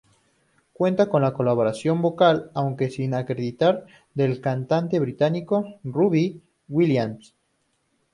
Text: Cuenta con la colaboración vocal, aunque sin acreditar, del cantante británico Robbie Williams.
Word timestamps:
Cuenta 0.73 1.09
con 1.09 1.21
la 1.21 1.31
colaboración 1.31 2.01
vocal, 2.01 2.49
aunque 2.55 2.89
sin 2.89 3.13
acreditar, 3.13 3.85
del 4.15 4.41
cantante 4.41 4.99
británico 4.99 5.75
Robbie 5.83 6.41
Williams. 6.69 7.35